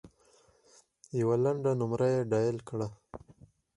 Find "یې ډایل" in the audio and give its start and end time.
2.13-2.57